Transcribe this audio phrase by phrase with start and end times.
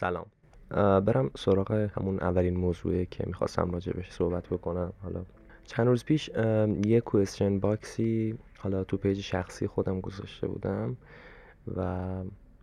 [0.00, 0.26] سلام.
[1.00, 4.92] برم سراغ همون اولین موضوعی که می‌خواستم راجع بهش صحبت بکنم.
[5.02, 5.24] حالا
[5.66, 6.30] چند روز پیش
[6.86, 10.96] یه question box ی حالا تو page شخصی خودم گذاشته بودم
[11.76, 12.08] و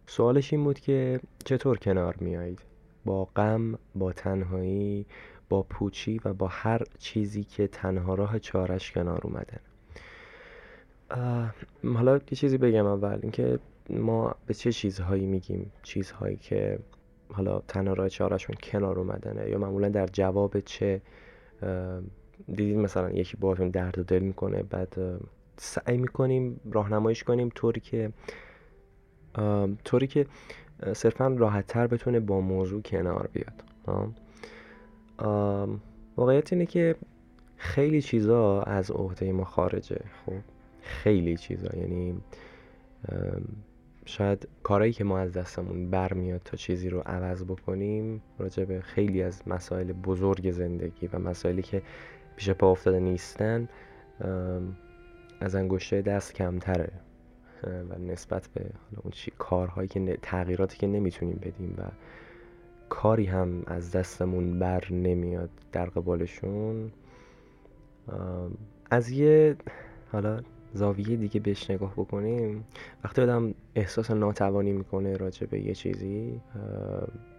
[0.07, 2.59] سوالش این بود که چطور کنار میایید
[3.05, 5.05] با غم با تنهایی
[5.49, 9.59] با پوچی و با هر چیزی که تنها راه چارش کنار اومدن
[11.95, 13.59] حالا یه چیزی بگم اول اینکه
[13.89, 16.79] ما به چه چیزهایی میگیم؟ چیزهایی که
[17.33, 21.01] حالا تنها راه چارشون کنار اومدنه یا معمولا در جواب چه
[22.47, 25.19] دیدید مثلا یکی باهاتون درد و دل می‌کنه بعد
[25.57, 28.11] سعی می‌کنیم راهنماییش کنیم طوری که
[29.83, 30.25] طوری که
[30.93, 33.63] صرفا راحت تر بتونه با موضوع کنار بیاد.
[36.17, 36.95] واقعیت اینه که
[37.57, 40.01] خیلی چیزا از عهده ما خارجه.
[40.25, 40.33] خب
[40.81, 41.69] خیلی چیزا.
[41.77, 42.21] یعنی
[44.07, 49.23] شاید کارهایی که ما از دستمون برمیاد تا چیزی رو عوض بکنیم راجع به خیلی
[49.23, 51.81] از مسائل بزرگ زندگی و مسائلی که
[52.35, 53.69] پیش پا افتاده نیستن
[55.39, 56.91] از انگشته دست کمتره
[57.63, 58.65] و نسبت به
[59.03, 61.81] اون چی کارهایی که تغییراتی که نمی‌تونیم بدیم و
[62.89, 66.91] کاری هم از دستمون بر نمیاد در قبالشون
[68.91, 69.55] از یه
[70.11, 70.41] حالا
[70.73, 72.65] زاویه دیگه بهش نگاه بکنیم
[73.03, 76.41] وقتی آدم احساس ناتوانی می‌کنه راجع به یه چیزی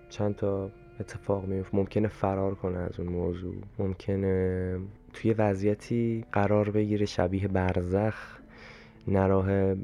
[0.08, 3.54] چند تا اتفاق میفته ممکنه فرار کنه از اون موضوع.
[3.78, 4.78] ممکنه
[5.12, 8.38] توی وضعیتی قرار بگیره شبیه برزخ
[9.08, 9.74] نراه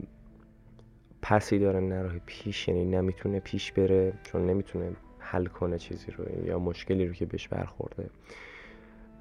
[1.22, 6.59] پسی داره نراه پیش یعنی نمی‌تونه پیش بره چون نمی‌تونه حل کنه چیزی رو یا
[6.59, 8.11] مشکلی رو که بهش برخورده.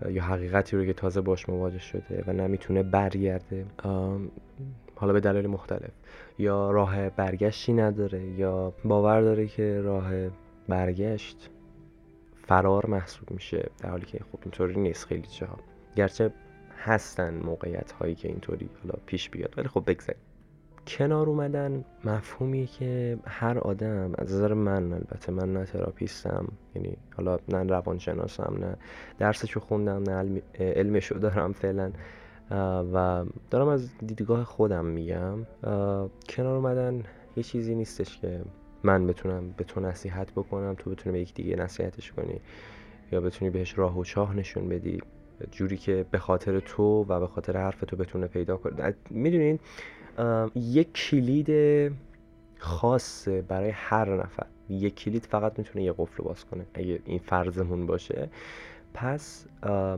[0.09, 3.65] یا حقیقتی رو که تازه باش مواجه شده و نمی‌تونه برگرده.
[4.95, 5.91] حالا به دلایل مختلف.
[6.39, 10.11] یا راه برگشتی نداره یا باور داره که راه
[10.67, 11.49] برگشت
[12.47, 15.57] فرار محسوب میشه در حالی که خب اینطوری نیست خیلی جاها.
[15.95, 16.33] گرچه
[16.77, 20.21] هستن موقعیت هایی که اینطوری حالا پیش بیاد ولی خب بگذاریم.
[20.87, 27.37] کنار اومدن مفهومی که هر آدم از نظر من البته من نه تراپیستم یعنی حالا
[27.49, 28.77] نه روانشناسم نه
[29.19, 31.91] درسشو خوندم نه علمشو دارم فعلا
[32.93, 35.45] و دارم از دیدگاه خودم میگم.
[36.29, 37.03] کنار اومدن
[37.35, 38.41] یه چیزی نیستش که
[38.83, 42.41] من بتونم به تو نصیحت بکنم تو بتونی به یک دیگه نصیحتش کنی
[43.11, 45.01] یا بتونی بهش راه و چاه نشون بدی.
[45.51, 48.95] جوری که به خاطر تو و به خاطر حرف تو بتونه پیدا کنه.
[49.09, 49.59] می‌دونین
[50.55, 51.51] یک کلید
[52.57, 54.45] خاص برای هر نفر.
[54.69, 58.29] یک کلید فقط می‌تونه یه قفل باز کنه اگه این فرضمون باشه.
[58.93, 59.45] پس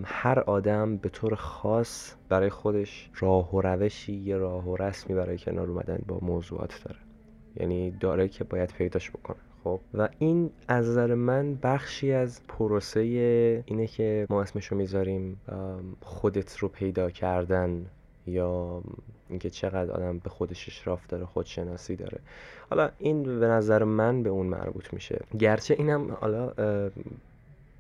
[0.06, 5.38] هر آدم به طور خاص برای خودش راه و روشی یه راه و رسمی برای
[5.38, 7.00] کنار اومدن با موضوعات داره.
[7.56, 9.38] یعنی داره که باید پیداش بکنه.
[9.64, 13.00] خب؟ و این از نظر من بخشی از پروسه
[13.66, 15.42] اینه که ما اسمشو می‌ذاریم
[16.02, 17.86] خودت رو پیدا کردن
[18.28, 18.82] یا
[19.30, 22.20] اینکه چقدر آدم به خودش اشراف داره خودشناسی داره.
[22.70, 25.22] حالا این به نظر من به اون مربوط میشه.
[25.40, 26.54] گرچه اینم حالا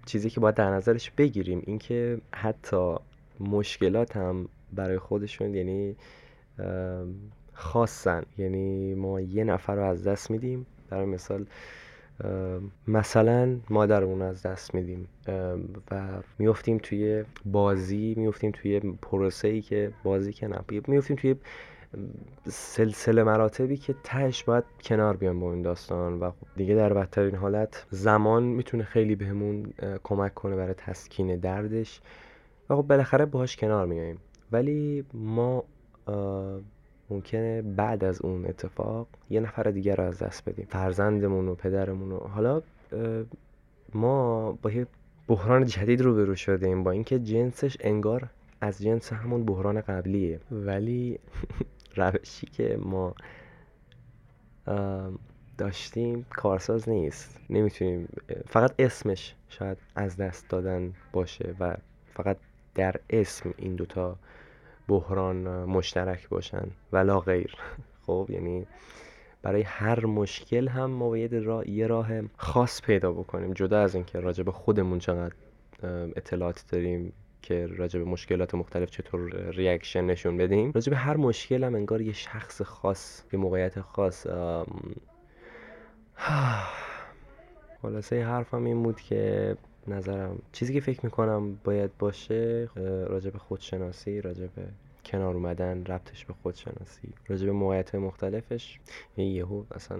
[0.05, 2.95] چیزی که باید در نظرش بگیریم اینکه حتی
[3.39, 5.95] مشکلات هم برای خودشون یعنی
[7.53, 8.23] خاصن.
[8.37, 10.65] یعنی ما یه نفر رو از دست میدیم.
[10.89, 11.45] برای مثال
[12.87, 15.07] مثلا مادرمون از دست میدیم
[15.91, 16.07] و
[16.39, 21.35] میفتیم توی بازی میفتیم توی پروسه ای که بازی که نه میفتیم توی
[22.47, 27.35] سلسله مراتبی که تهش باید کنار بیان با این داستان و خب دیگه در بدترین
[27.35, 32.01] حالت زمان می‌تونه خیلی بهمون کمک کنه برای تسکین دردش
[32.69, 34.17] و خب بالاخره باهاش کنار میاییم.
[34.51, 35.63] ولی ما
[37.09, 40.65] ممکنه بعد از اون اتفاق یه نفر دیگر رو از دست بدیم.
[40.69, 42.61] فرزندمون و پدرمون و حالا
[43.93, 44.87] ما با یه
[45.27, 46.83] بحران جدید رو برو شدیم.
[46.83, 48.29] با اینکه جنسش انگار
[48.61, 50.39] از جنس همون بحران قبلیه.
[50.51, 51.19] ولی
[51.95, 53.15] روشی که ما
[55.57, 57.39] داشتیم کارساز نیست.
[57.49, 58.07] نمی‌تونیم
[58.47, 61.77] فقط اسمش شاید از دست دادن باشه و
[62.13, 62.37] فقط
[62.75, 64.17] در اسم این دوتا
[64.87, 67.55] بحران مشترک باشن ولا غیر.
[68.05, 68.67] خب یعنی
[69.41, 71.33] برای هر مشکل هم ما باید
[71.67, 73.53] یه راه خاص پیدا بکنیم.
[73.53, 75.33] جدا از اینکه راجع به خودمون چقدر
[76.15, 80.71] اطلاعات داریم که راجع به مشکلات مختلف چطور ریاکشن نشون بدیم.
[80.75, 84.27] راجع به هر مشکل هم انگار یه شخص خاص یه موقعیت خاص
[87.81, 89.55] خلاصه حرفم این بود که
[89.87, 90.41] نظرم.
[90.51, 92.69] چیزی که فکر می‌کنم باید باشه
[93.07, 94.67] راجع به خودشناسی راجع به
[95.05, 98.79] کنار اومدن ربطش به خودشناسی راجع به موقعیت مختلفش.
[99.17, 99.99] یه یهو اصلا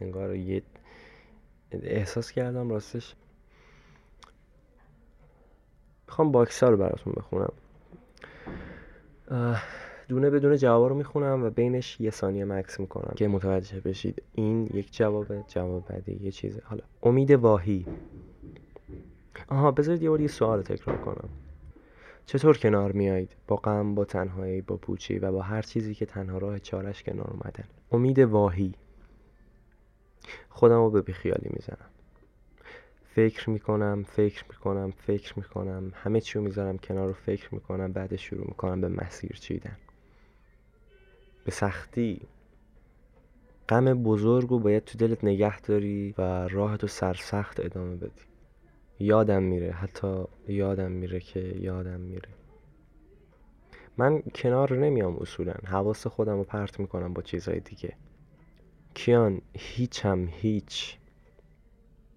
[0.00, 0.62] انگار یه
[1.72, 3.14] احساس کردم راستش.
[6.06, 7.52] می‌خوام باکسا رو براتون بخونم.
[10.08, 14.22] دونه بدون جواب رو می‌خونم و بینش یه ثانیه مکس می‌کنم که متوجه بشید.
[14.32, 16.62] این یک جوابه جواب بعدی یه چیزه.
[16.64, 17.86] حالا امید واهی.
[19.48, 21.28] آها بذارید یه بار یه سوال تکرار کنم.
[22.26, 26.38] چطور کنار میایید؟ با غم با تنهایی با پوچی و با هر چیزی که تنها
[26.38, 27.64] راه چارش کنار اومدن.
[27.92, 28.74] امید واهی.
[30.48, 31.90] خودم رو به بیخیالی می‌زنم.
[33.14, 35.92] فکر می‌کنم فکر می‌کنم فکر می‌کنم.
[35.94, 39.76] همه چی رو می‌ذارم کنار رو فکر می‌کنم بعد شروع می‌کنم به مسیر چیدن.
[41.44, 42.20] به سختی.
[43.68, 48.22] غم بزرگ رو باید تو دلت نگه داری و راهتو سرسخت ادامه بدی.
[48.98, 52.28] یادم میره حتی یادم میره که یادم میره.
[53.96, 57.96] من کنار نمیام اصولا حواس خودم رو پرت می‌کنم با چیزهای دیگه.
[58.94, 60.96] کیان هیچم هیچ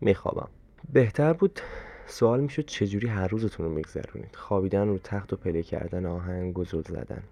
[0.01, 0.49] میخوابم.
[0.93, 1.59] بهتر بود
[2.07, 6.81] سوال می‌شد چجوری هر روزتون رو میگذرونید؟ خوابیدن رو تخت و پله کردن آهنگ گزل
[6.81, 7.23] زدن.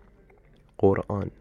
[0.77, 1.31] قرآن.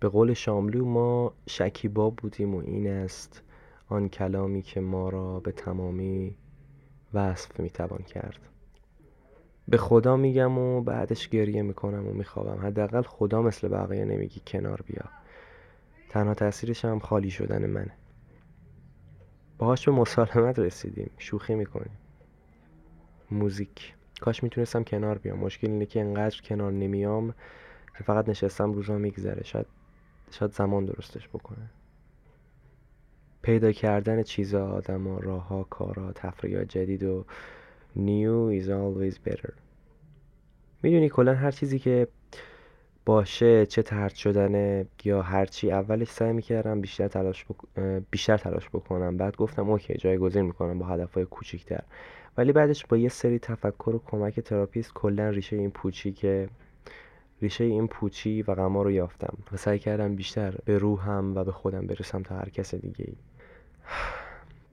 [0.00, 3.42] به قول شاملو ما شکیبا بودیم و این است
[3.88, 6.36] آن کلامی که ما را به تمامی
[7.14, 8.38] وصف می‌توان کرد.
[9.68, 12.66] به خدا میگم و بعدش گریه می‌کنم و میخوابم.
[12.66, 15.04] حداقل خدا مثل بقیه نمیگی کنار بیا.
[16.08, 17.92] تنها تاثیرش هم خالی شدن منه.
[19.58, 21.10] باهاش به مسالمت رسیدیم.
[21.18, 21.98] شوخی می‌کنیم.
[23.30, 23.94] موزیک.
[24.20, 25.38] کاش می‌تونستم کنار بیام.
[25.38, 27.34] مشکل اینه که انقدر کنار نمیام
[27.98, 29.44] که فقط نشستم روزا میگذره.
[29.44, 29.66] شاید
[30.30, 31.70] شاید زمان درستش بکنه.
[33.42, 37.24] پیدا کردن چیزا آدما راهها کارها تفریحات جدید و
[37.96, 39.52] new is always better.
[40.82, 42.08] می‌دونی کلا هر چیزی که
[43.06, 47.46] باشه چه طرد شدنه یا هرچی اولش سعی می‌کردم بیشتر تلاش,
[48.10, 49.16] بیشتر تلاش بکنم.
[49.16, 51.80] بعد گفتم okay جایگزین می‌کنم با هدفهای کوچیکتر.
[52.36, 56.48] ولی بعدش با یه سری تفکر و کمک تراپیست کلا ریشه این پوچی که
[57.42, 61.52] ریشه این پوچی و غما رو یافتم و سعی کردم بیشتر به روحم و به
[61.52, 63.14] خودم برسم تا هر کس دیگه ای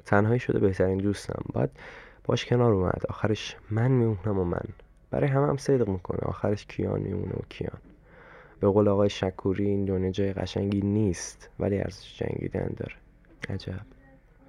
[0.06, 1.44] تنهایی شده بهترین دوستم.
[1.54, 1.72] بعد
[2.24, 3.02] باش کنار اومد.
[3.10, 4.68] آخرش من میمونم و من.
[5.12, 6.20] برای همه هم صدق می‌کنه.
[6.22, 7.82] آخرش کیان میمونه و کیان.
[8.60, 12.96] به قول آقای شکوری این دنیا جای قشنگی نیست ولی ارزش جنگیدن داره.
[13.50, 13.86] عجب.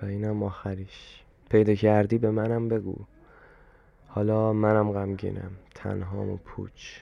[0.03, 2.97] و اینم آخریش پیدا کردی به منم بگو.
[4.09, 5.51] حالا منم غمگینم.
[5.75, 7.01] تنهام و پوچ.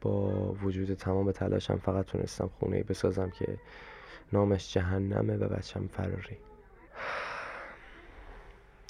[0.00, 0.30] با
[0.62, 3.58] وجود تمام تلاشم فقط تونستم خونه بسازم که
[4.32, 6.36] نامش جهنمه و بچم فراری.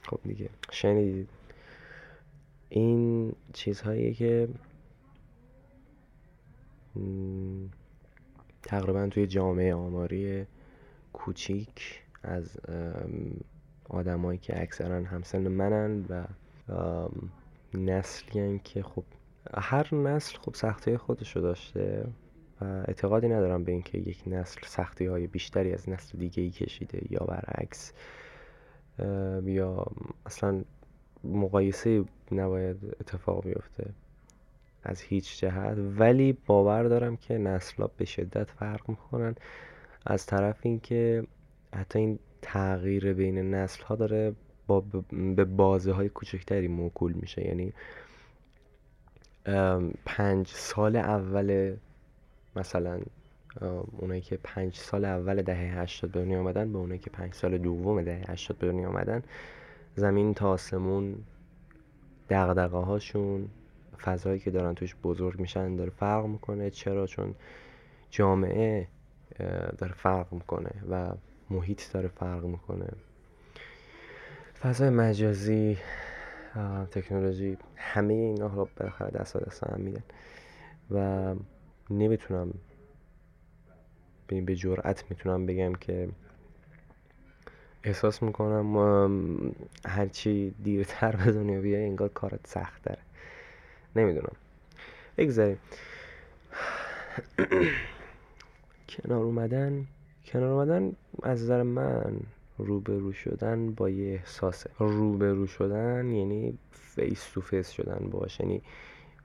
[0.02, 0.50] خب دیگه.
[0.70, 1.28] شنیدید.
[2.68, 4.48] این چیزهایی که
[8.62, 10.46] تقریبا توی جامعه آماری
[11.12, 12.56] کوچیک از
[13.88, 16.24] آدمایی که اکثرا همسن منن و
[17.74, 19.04] نسلی که خب
[19.54, 22.06] هر نسل خب سختی خودشو داشته.
[22.62, 27.26] اعتقادی ندارم به اینکه یک نسل سختی های بیشتری از نسل دیگه ای کشیده یا
[27.26, 27.92] برعکس
[29.44, 29.86] یا
[30.26, 30.64] اصلا
[31.24, 33.90] مقایسه نباید اتفاق بیفته
[34.84, 35.78] از هیچ جهت.
[35.98, 39.34] ولی باور دارم که نسلا به شدت فرق می‌کنن.
[40.06, 41.26] از طرف اینکه
[41.74, 44.32] حتی این تغییر بین نسل ها داره
[44.66, 44.80] با
[45.36, 47.46] به بازه های کوچکتری موکول میشه.
[47.46, 47.72] یعنی
[50.04, 51.76] پنج سال اول
[52.56, 53.00] مثلا
[53.98, 57.58] اونایی که پنج سال اول دهه هشتاد به دنیا آمدن به اونایی که پنج سال
[57.58, 59.22] دوم دهه هشتاد به دنیا آمدن
[59.96, 61.16] زمین تا آسمون
[62.30, 63.48] دقدقه هاشون
[64.02, 66.70] فضایی که دارن توش بزرگ میشن داره فرق می‌کنه.
[66.70, 67.34] چرا؟ چون
[68.10, 68.88] جامعه
[69.78, 71.12] داره فرق می‌کنه و
[71.50, 72.86] محیط داره فرق می‌کنه.
[74.60, 75.78] فضای مجازی
[76.90, 80.02] تکنولوژی همه اینا رو بالاخره دست دست هم میدن.
[80.90, 81.34] و
[81.98, 82.54] نمی‌تونم
[84.26, 86.08] به جرأت می‌تونم بگم که
[87.84, 89.54] احساس می‌کنم
[89.86, 93.00] هرچی دیرتر به دنیا بیای انگار کارت سخت داره
[93.96, 94.36] نمی‌دونم.
[95.18, 95.58] بگذاریم.
[98.88, 99.86] کنار اومدن
[100.24, 102.20] کنار اومدن از نظر من
[102.58, 104.70] روبرو شدن با یه احساسه.
[104.78, 108.40] روبرو شدن یعنی face to face شدن باش.
[108.40, 108.62] یعنی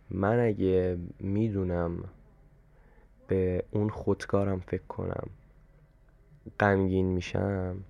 [0.09, 2.03] من اگه می‌دونم
[3.27, 5.29] به اون خودکارم فکر کنم.
[6.59, 7.83] غمگین میشم.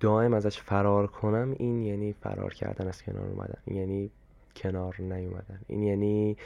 [0.00, 3.62] دائم ازش فرار کنم این یعنی فرار کردن از کنار اومدن.
[3.66, 4.10] یعنی
[4.56, 5.60] کنار نیومدن.
[5.66, 6.36] این یعنی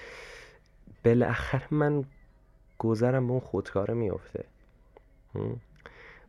[1.05, 2.05] بالاخره من
[2.79, 4.45] گذرم به اون خودکاره میفته.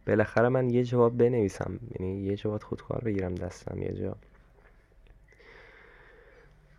[0.08, 1.80] بالاخره من یه جواب بنویسم.
[2.00, 4.16] یعنی یه جواب خودکار بگیرم دستم یه جا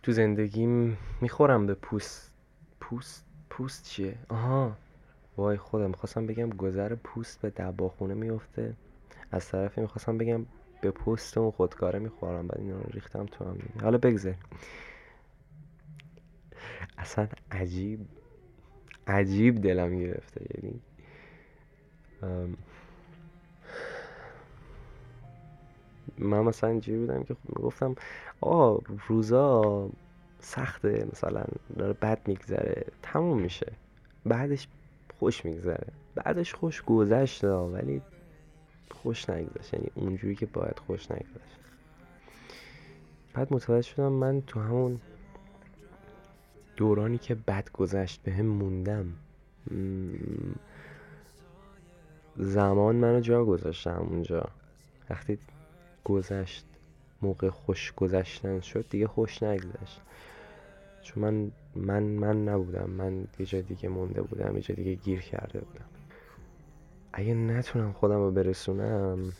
[0.03, 2.33] تو زندگیم می‌خورم به پوست.
[2.79, 3.28] پوست؟
[3.59, 4.77] پوست چیه؟ آها.
[5.37, 8.73] وای خودم می‌خواستم بگم گذر پوست به دباخونه میفته
[9.31, 10.45] از طرفی می‌خواستم بگم
[10.81, 14.35] به پوست اون خودکاره می‌خورم بعد این ریختم تو هم حالا بگذار
[16.97, 17.99] اصلا عجیب
[19.07, 20.45] عجیب دلم گرفته.
[20.55, 20.81] یعنی
[26.17, 27.95] من مثلا اینجوری بودم که گفتم
[28.41, 29.89] آه روزا
[30.39, 31.43] سخته مثلا
[31.77, 33.71] داره بد میگذره تموم میشه.
[34.25, 34.67] بعدش
[35.19, 35.87] خوش میگذره.
[36.15, 38.01] بعدش خوش گذشت ولی
[38.91, 39.73] خوش نگذشت.
[39.73, 41.59] یعنی اونجوری که باید خوش نگذشت.
[43.33, 45.01] بعد متوجه شدم من تو همون
[46.77, 49.13] دورانی که بد گذشت به هم موندم
[52.37, 54.45] زمان منو جا گذاشتم اونجا
[55.09, 55.37] وقتی
[56.03, 56.65] گذشت
[57.21, 60.01] موقع خوش گذشتن شد دیگه خوش نگذشت.
[61.01, 62.89] چون من من من نبودم.
[62.89, 65.85] من یه جای دیگه مونده بودم یه جای دیگه گیر کرده بودم.
[67.13, 69.33] اگه نتونم خودم رو برسونم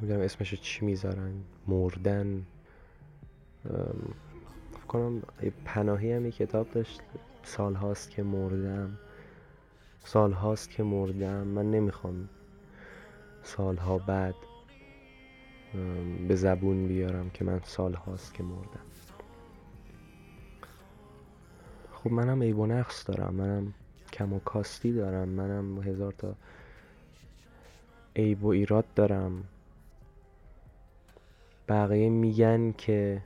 [0.00, 1.32] نمی‌دونم اسمشو چی می‌ذارن.
[1.66, 2.42] مردن
[4.72, 5.22] فکر کنم
[5.64, 7.00] پناهی هم کتاب داشت.
[7.42, 8.98] سال هاست که مردم.
[10.04, 11.46] سال هاست که مردم.
[11.46, 12.28] من نمی‌خوام
[13.42, 14.34] سالها بعد
[16.28, 18.80] به زبون بیارم که من سال هاست که مردم.
[21.92, 23.74] خب منم عیب و نقص دارم منم
[24.12, 26.34] کم و کاستی دارم منم هزار تا
[28.16, 29.44] عیب و ایراد دارم.
[31.68, 33.22] بقیه میگن که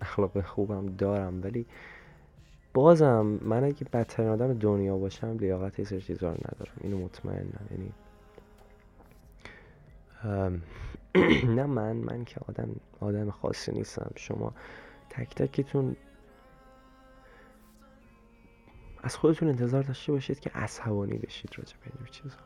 [0.00, 1.66] اخلاق خوبم دارم ولی
[2.74, 6.74] بازم من اگه بدترین آدم دنیا باشم لیاقت سری چیزا رو ندارم.
[6.80, 7.66] اینو مطمئنم.
[7.70, 7.92] یعنی
[11.56, 12.68] نه من من که آدم
[13.00, 14.10] آدم خاصی نیستم.
[14.16, 14.54] شما
[15.10, 15.96] تک تکتون
[19.02, 22.36] از خودتون انتظار داشته باشید که عصبانی بشید راجع به این چیزا.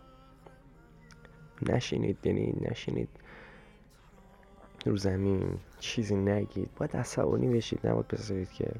[1.62, 3.08] نشینید یعنی نشینید.
[4.86, 6.74] رو زمین چیزی نگید.
[6.76, 7.86] باید عصبانی بشید.
[7.86, 8.72] نباید بذارید که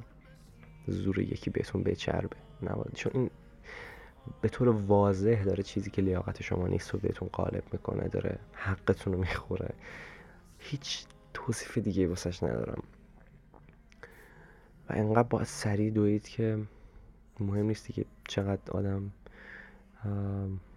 [0.87, 2.37] زور یکی بهتون بچربه.
[2.63, 2.93] نباید.
[2.95, 3.31] چون این
[4.41, 9.13] به طور واضح داره چیزی که لیاقت شما نیست رو بهتون قالب می‌کنه داره حقتون
[9.13, 9.75] رو می‌خوره.
[10.59, 12.83] هیچ توصیف دیگه واسش ندارم.
[14.89, 16.59] و انقدر باید سریع دوید که
[17.41, 19.11] مهم نیستی که چقدر آدم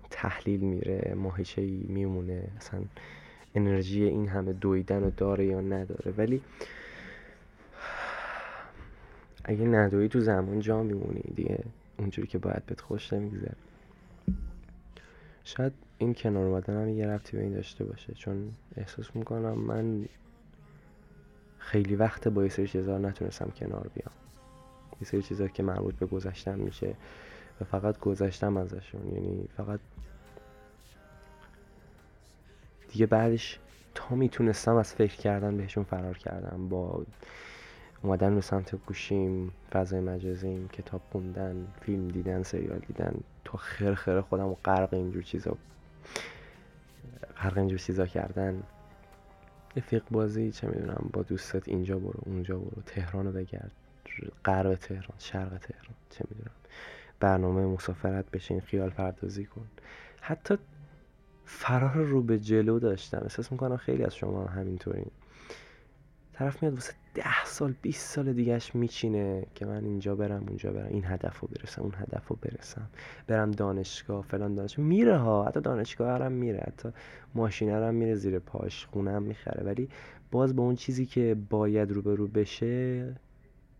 [0.10, 2.48] تحلیل میره ماهیچه میمونه.
[2.58, 2.82] اصلا
[3.56, 6.12] انرژی این همه دویدن رو داره یا نداره.
[6.18, 6.42] ولی
[9.44, 11.64] اگه ندوی تو زمان جا میمونی دیگه.
[12.00, 13.56] اونجوری که باید بهت خوش نمیگذره.
[15.44, 18.14] شاید این کنار اومدن هم یه رفتی به این داشته باشه.
[18.14, 20.06] چون احساس می‌کنم من
[21.58, 24.14] خیلی وقت با یه سری چیزا نتونستم کنار بیام.
[25.02, 26.96] یه سری چیزا که مربوط به گذشتم میشه.
[27.62, 29.14] و فقط گذشتم ازشون.
[29.14, 29.80] یعنی فقط
[32.92, 33.60] دیگه بعدش
[33.96, 36.70] تا می‌تونستم از فکر کردن بهشون فرار کردم.
[36.70, 37.06] با
[38.02, 43.14] اومدن به سمت گوشیم فضای مجازیم کتاب خوندن فیلم دیدن سریال دیدن.
[43.46, 45.58] تا خیر خیر خودم و غرق اینجور چیزا.
[47.38, 48.64] غرق اینجور چیزا کردن.
[49.76, 52.82] رفیق بازی چه می‌دونم با دوستت اینجا برو اونجا برو.
[52.86, 53.72] تهران رو بگرد.
[54.46, 56.56] غرب تهران شرق تهران چه می‌دونم.
[57.20, 59.68] برنامه مسافرت بشین خیال پردازی کن.
[60.22, 60.58] حتی
[61.46, 63.20] فرار رو به جلو داشتم.
[63.22, 65.12] احساس می‌کنم خیلی از شما همینطورین.
[66.40, 70.88] طرف میاد واسه ده سال 20 سال دیگهش میچینه که من اینجا برم اونجا برم
[70.88, 72.90] این هدف رو برسم اون هدف رو برسم.
[73.28, 76.90] برم دانشگاه فلان دانشگاه میره ها حتی دانشگاه هم میره حتی
[77.36, 79.64] ماشینه هم میره زیر پاش خونه می‌خره.
[79.64, 79.90] ولی
[80.32, 83.16] باز با اون چیزی که باید روبرو بشه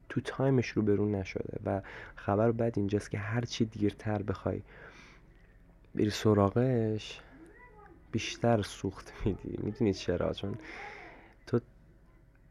[0.10, 1.60] تو تایمش روبرو نشده.
[1.66, 1.82] و
[2.16, 4.62] خبر بعد اینجاست که هر چی دیرتر بخوای
[5.96, 7.22] بری سراغش
[8.12, 9.60] بیشتر سوخت میدی.
[9.64, 10.56] می‌دونید چرا؟ چون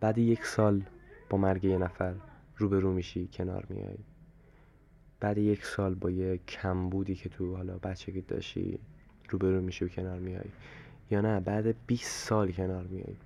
[0.00, 0.82] بعد یک سال
[1.30, 2.14] با مرگ یه نفر
[2.56, 3.98] روبرو میشی کنار میای.
[5.20, 8.78] بعد یک سال با یه کمبودی که تو حالا بچگی داشتی
[9.30, 10.50] روبرو میشی و کنار میای.
[11.10, 13.16] یا نه بعد 20 سال کنار میای.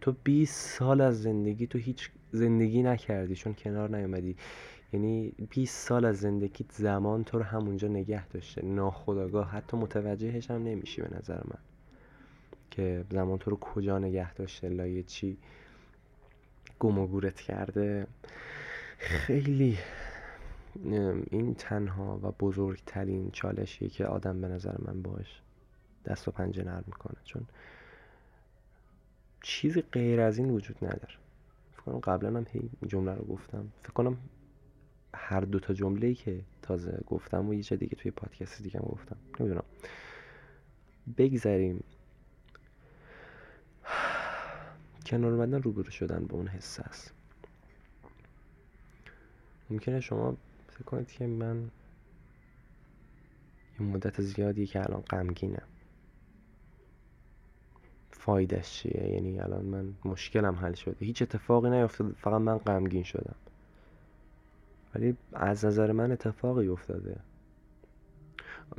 [0.00, 4.36] تو 20 سال از زندگی تو هیچ زندگی نکردی چون کنار نیومدی.
[4.92, 8.64] یعنی 20 سال از زندگیت زمان تو رو همونجا نگه داشته.
[8.64, 11.58] ناخداگاه حتی متوجهش هم نمیشی به نظر من.
[12.70, 15.36] که زمان تو رو کجا نگه داشته لایه چی.
[16.84, 18.06] گم و گورت کرده.
[18.98, 19.78] خیلی
[21.30, 25.40] این تنها و بزرگترین چالشیه که آدم به نظر من باش
[26.04, 27.16] دست و پنجه نرم می‌کنه.
[27.24, 27.46] چون
[29.42, 31.14] چیزی غیر از این وجود نداره.
[31.72, 33.72] فکر کنم قبلا هم هی جمله رو گفتم.
[33.82, 34.16] فکر کنم
[35.14, 38.86] هر دو تا جمله که تازه گفتم و یه جا دیگه توی پادکست دیگه هم
[38.86, 39.16] گفتم.
[39.40, 39.64] نمی‌دونم.
[41.18, 41.84] بگذریم.
[45.06, 47.12] کنار اومدن روبرو شدن با اون حس است.
[49.70, 50.36] ممکنه شما
[50.68, 51.70] فکر کنید که من
[53.80, 55.62] یه مدت زیادی که الان غمگینم.
[58.10, 60.96] فایدهش چیه؟ یعنی الان من مشکلم حل شده.
[61.06, 62.14] هیچ اتفاقی نیفتاده.
[62.14, 63.36] فقط من غمگین شدم.
[64.94, 67.16] ولی از نظر من اتفاقی افتاده.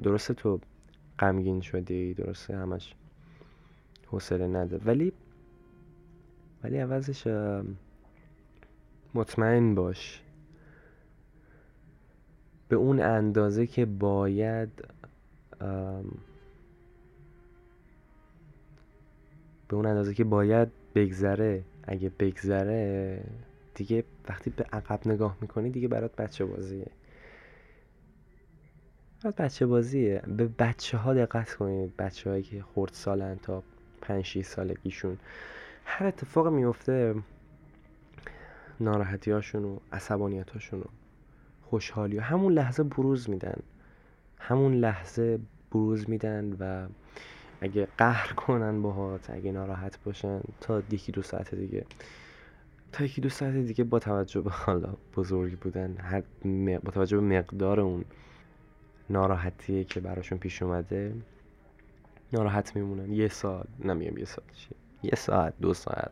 [0.04, 0.60] درسته تو
[1.20, 2.96] غمگین شدی درسته همش
[4.08, 4.78] حوصله نده.
[4.78, 5.14] ولی
[6.66, 7.28] ولی عوضش
[9.14, 10.22] مطمئن باش.
[12.70, 14.70] به اون اندازه که باید
[19.68, 21.64] به اون اندازه که باید بگذره.
[21.84, 23.24] اگه بگذره
[23.76, 26.88] دیگه وقتی به عقب نگاه می‌کنی دیگه برات بچه بازیه.
[29.24, 30.22] برات بچه بازیه.
[30.28, 31.98] به بچه ها دقت کنید.
[31.98, 33.64] بچه هایی که خورد سالن تا
[34.02, 35.18] پنج 6 سالگیشون
[35.86, 37.16] هر اتفاق میفته
[38.80, 40.86] ناراحتی هاشون و عصبانیت هاشون و
[41.64, 43.60] خوشحالی و همون لحظه بروز میدن.
[44.40, 45.40] همون لحظه
[45.72, 46.88] بروز میدن و
[47.62, 51.86] اگه قهر کنن باهات اگه ناراحت باشن تا یکی دو ساعت دیگه.
[52.92, 56.24] تا یکی دو ساعت دیگه با توجه به حالا بزرگ بودن هر
[56.80, 58.06] با توجه به مقدار اون
[59.10, 61.14] ناراحتیه که براشون پیش اومده
[62.34, 63.14] ناراحت میمونن.
[63.14, 64.48] یه ساعت نمیگم یه ساعت
[65.06, 66.12] یه ساعت دو ساعت.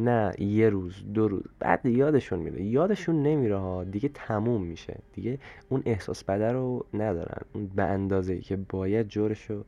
[0.00, 1.42] نه یه روز دو روز.
[1.58, 2.62] بعد یادشون میره.
[2.62, 3.84] یادشون نمیره ها.
[3.84, 4.98] دیگه تموم میشه.
[5.14, 7.42] دیگه اون احساس بده رو ندارن.
[7.52, 9.64] اون به اندازه که باید جورشو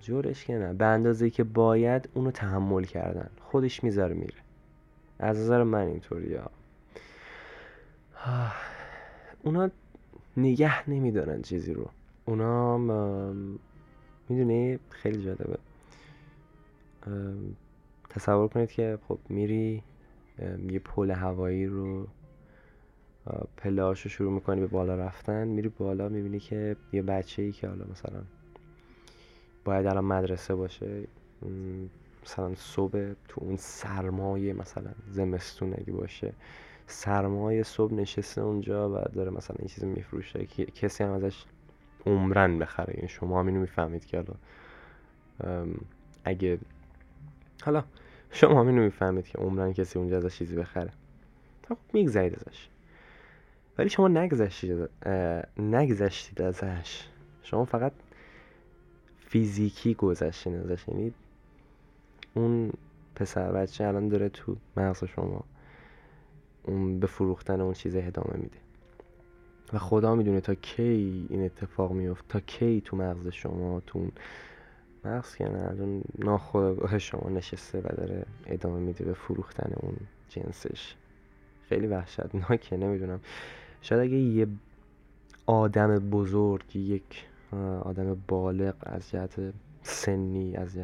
[0.00, 0.72] جورش که نه.
[0.72, 3.30] به اندازه که باید اونو تحمل کردن.
[3.40, 4.34] خودش می‌ذاره میره.
[5.18, 6.50] از نظر من اینطوری ها.
[9.42, 9.70] اونا
[10.36, 11.88] نگه نمیدارن چیزی رو.
[12.24, 12.78] اونا
[14.28, 15.58] می‌دونی؟ خیلی جالبه.
[18.10, 19.82] تصور کنید که خب میری
[20.70, 22.06] یه پل هوایی رو
[23.56, 27.68] پله رو شروع می‌کنی به بالا رفتن میری بالا می‌بینی که یه بچه ای که
[27.68, 28.22] حالا مثلا
[29.64, 31.04] باید الان مدرسه باشه
[32.24, 36.32] مثلا صبح تو اون سرمایه مثلا زمستون اگه باشه
[36.86, 41.44] سرمایه صبح نشسته اونجا و داره مثلا این چیزی میفروشه کسی هم ازش
[42.06, 42.94] عمرن بخره.
[42.94, 44.34] یعنی شما هم اینو می‌فهمید که حالا
[46.24, 46.58] اگه
[47.62, 47.84] حالا
[48.30, 50.92] شما هم اینو می‌فهمید که عمرن کسی اونجا ازش چیزی بخره.
[51.68, 52.68] خب میگذرید ازش.
[53.78, 54.88] ولی شما نگذشتید
[55.58, 57.04] نگذشتید ازش.
[57.42, 57.92] شما فقط
[59.18, 60.88] فیزیکی گذشتین ازش.
[60.88, 61.12] یعنی
[62.34, 62.72] اون
[63.14, 65.44] پسر بچه الان داره تو مغز شما
[66.62, 68.58] اون به فروختن اون چیز ادامه میده.
[69.72, 74.12] و خدا می‌دونه تا کی این اتفاق میفت تا کی تو مغز شما تو اون
[75.06, 79.96] مغز که نه ناخودآگاه شما نشسته و داره ادامه میده به فروختن اون
[80.28, 80.94] جنسش.
[81.68, 83.20] خیلی وحشتناکه نمی‌دونم.
[83.80, 84.46] شاید اگه یه
[85.46, 87.26] آدم بزرگ یک
[87.80, 90.78] آدم بالغ از جهت سنی از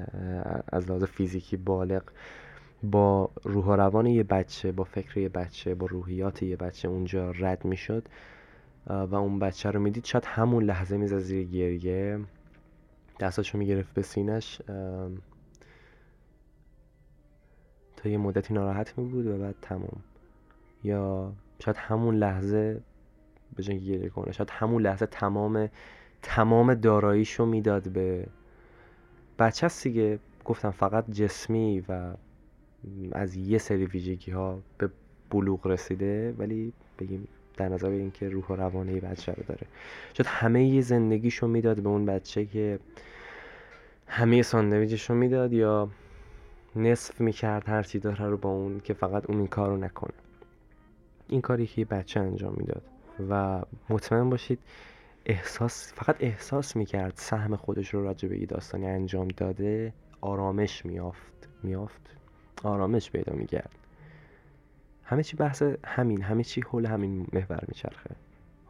[0.73, 2.03] از لحاظ فیزیکی بالغ
[2.83, 7.31] با روح و روان یه بچه با فکر یه بچه با روحیات یه بچه اونجا
[7.31, 8.09] رد می‌شد
[8.87, 12.21] و اون بچه رو می‌دید شاید همون لحظه می‌زد زیر گریه.
[13.23, 14.63] دستاشو می‌گرفت به سینش
[17.97, 20.03] تا یه مدتی ناراحت می بود و بعد تمام
[20.85, 22.81] یا شاید همون لحظه
[23.57, 25.69] به جنگ گریه کنه شاید همون لحظه تمام
[26.23, 28.27] تمام داراییشو می‌داد به
[29.39, 30.19] بچه هست دیگه.
[30.45, 32.15] گفتم فقط جسمی و
[33.13, 34.91] از یه سری ویژگی ها به
[35.31, 39.67] بلوغ رسیده ولی بگیم در نظر بگیم که روح و روانه بچه رو داره.
[40.15, 42.79] شاید همه زندگیشو می‌داد به اون بچه که
[44.07, 45.89] همه ساندویجشو می‌داد یا
[46.77, 50.13] نصف می‌کرد هر چی داره رو با اون که فقط اون این کار رو نکنه.
[51.29, 52.83] این کاری که بچه انجام می‌داد.
[53.31, 54.59] و مطمئن باشید
[55.27, 61.49] احساس فقط احساس می‌کرد سهم خودش رو راجع به یه داستانی انجام داده آرامش میافت
[61.63, 62.01] میافت
[62.63, 63.75] آرامش پیدا می‌کرد.
[65.05, 68.11] همه چی بحث همین همه چی حول همین محور میچرخه.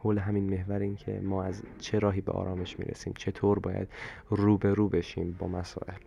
[0.03, 3.89] حول همین محور این که ما از چه راهی به آرامش می‌رسیم چطور باید
[4.31, 5.99] رو به رو بشیم با مسائل.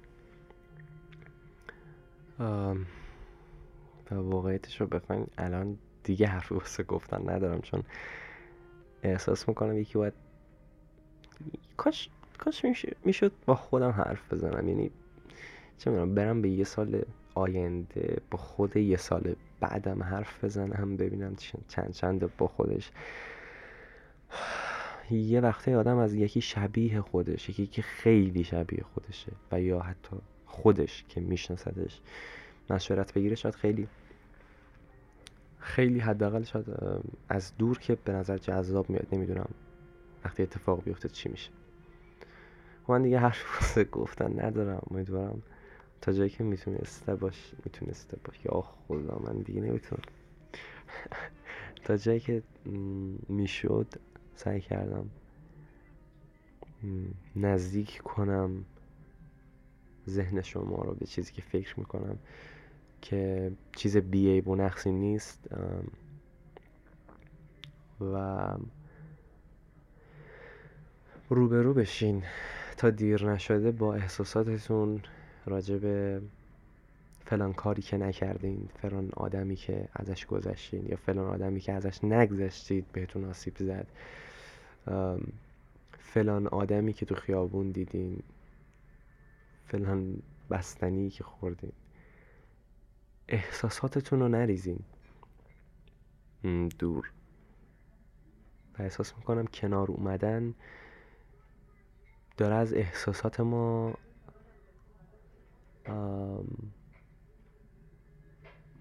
[4.12, 7.84] و واقعیتش رو بخواین الان دیگه حرف واسه گفتن ندارم چون
[9.03, 10.13] احساس می‌کنم یکی باید
[11.77, 12.65] کاش کاش
[13.05, 14.69] می‌شد با خودم حرف بزنم.
[14.69, 14.91] یعنی
[15.77, 17.01] چه می‌دونم برم به یه سال
[17.36, 21.36] آینده با خود یه سال بعدم حرف بزنم ببینم
[21.67, 22.91] چند چند با خودش
[25.11, 30.17] یه وقته آدم از یکی شبیه خودش یکی که خیلی شبیه خودشه و یا حتی
[30.45, 32.01] خودش که میشناستش
[32.69, 33.87] مشورت بگیره شاید خیلی
[35.59, 36.65] خیلی حداقل شاید
[37.29, 39.49] از دور که به نظر جذاب میاد نمی‌دونم
[40.25, 41.51] وقتی اتفاق بیفته چی میشه.
[42.83, 45.41] خب من دیگه حرف گفتن ندارم امیدوارم
[46.01, 48.45] تا جایی که می‌تونسته باش می‌تونسته باش.
[48.45, 50.03] یا خدا من دیگه نمی‌تونم.
[51.85, 52.43] تا جایی که
[53.29, 53.87] می‌شد
[54.35, 55.09] سعی کردم.
[57.35, 58.65] نزدیک کنم
[60.09, 62.17] ذهن شما رو به چیزی که فکر می‌کنم
[63.01, 65.47] که چیز بیعیب و نقصی نیست
[68.01, 68.47] و
[71.29, 72.23] روبرو بشین
[72.77, 75.01] تا دیر نشده با احساساتتون
[75.45, 76.21] راجع به
[77.25, 82.85] فلان کاری که نکردین فلان آدمی که ازش گذشتین یا فلان آدمی که ازش نگذشتید
[82.93, 83.87] بهتون آسیب زد.
[85.99, 88.23] فلان آدمی که تو خیابون دیدین
[89.65, 91.71] فلان بستنی که خوردین.
[93.27, 94.79] احساساتتون رو نریزین.
[96.79, 97.11] دور.
[98.79, 100.53] و احساس می‌کنم کنار اومدن
[102.37, 103.93] داره از احساسات ما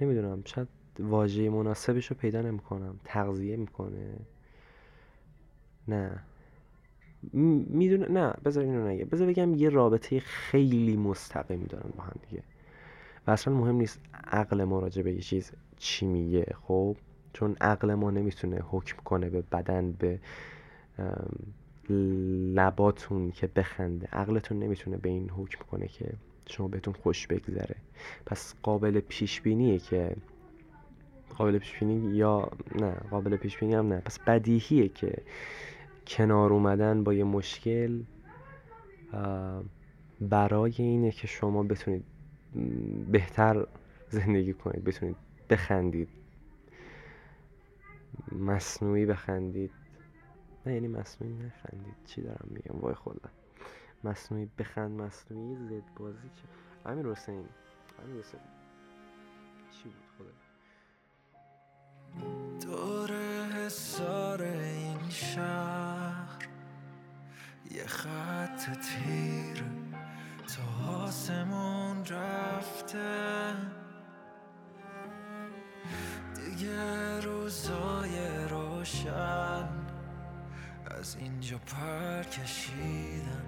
[0.01, 4.17] نمی‌دونم شاید واژه مناسبش رو پیدا نمی‌کنم تغذیه می‌کنه.
[5.89, 6.21] نه.
[7.33, 9.05] می‌دونه نه بذار اینو نگه.
[9.05, 12.43] بذار بگم یه رابطه خیلی مستقیم دارن با هم دیگه.
[13.27, 16.97] و اصلا مهم نیست عقل ما راجع به یه چیز چی میگه خب؟
[17.33, 20.21] چون عقل ما نمی‌تونه حکم کنه به بدن به
[22.55, 24.09] لباتون که بخنده.
[24.13, 26.13] عقلتون نمی‌تونه به این حکم کنه که
[26.47, 27.77] شما بهتون خوش بگذره.
[28.27, 30.17] پس قابل پیش بینیه که
[31.39, 34.01] قابل پیش بینی یا نه قابل پیش بینی هم نه.
[34.01, 35.23] پس بدیهیه که
[36.07, 38.03] کنار اومدن با یه مشکل
[40.21, 42.05] برای اینه که شما بتونید
[43.11, 43.67] بهتر
[44.09, 45.17] زندگی کنید بتونید
[45.51, 46.09] بخندید.
[48.33, 49.71] مصنوعی بخندید.
[50.67, 51.95] نه یعنی مصنوعی نخندید.
[52.07, 53.31] چی دارم میگم؟ وای خدا.
[54.05, 56.43] مصنوعی بخند مصنوعی زد بازی چه؟
[56.91, 57.45] امیر حسین.
[58.05, 58.41] امیر حسین.
[62.61, 63.11] دور
[63.53, 66.49] حسار این شهر.
[67.71, 69.65] یه خط تیر
[70.47, 73.53] تا آسمون رفته.
[76.35, 79.69] دیگه روزای روشن
[81.01, 83.45] از اینجا پر کشیدن.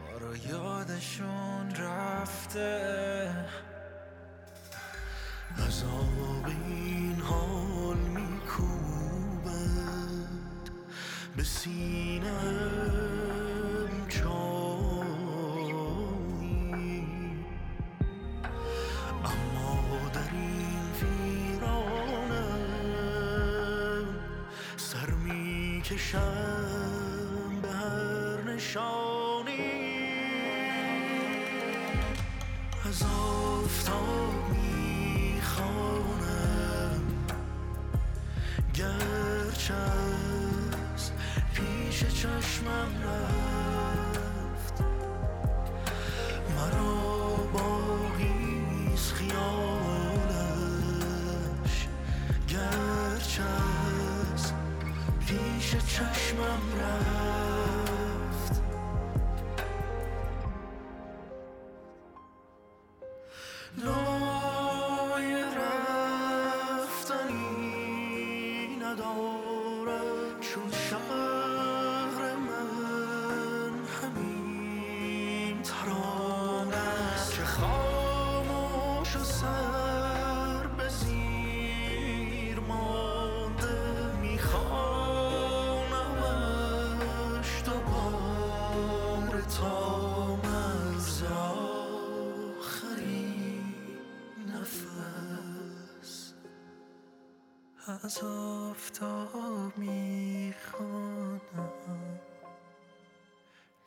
[0.00, 3.34] ما رو یادشون رفته.
[5.66, 7.67] عذاب این حال
[11.58, 12.28] سینم
[14.08, 14.62] چایی.
[19.24, 22.46] اما در این ویرانم
[24.76, 26.20] سر می‌کشم
[27.62, 29.78] به هر نشانی.
[32.88, 35.52] از آفتاب می‌خوانم.
[38.74, 40.57] گرچه از
[41.88, 44.82] پیش چشمم رفت.
[46.56, 49.36] مرا باقیز خیالش.
[52.48, 53.42] گرچه
[55.26, 57.37] پیش چشمم رفت.
[98.04, 101.40] از آفتاب می‌خوانم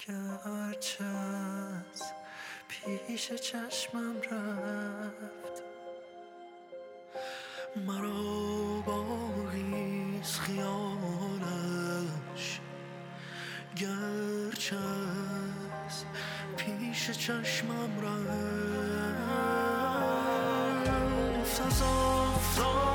[0.08, 2.04] گرچه از
[2.68, 5.64] پیش چشمم رفت.
[7.76, 11.80] مرا باغیز خیالش
[13.76, 14.76] گرچه
[15.86, 16.06] از
[16.58, 19.62] پیش چشمم رفت.
[21.62, 22.91] از آفتاب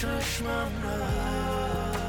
[0.00, 1.99] چشمم رفت.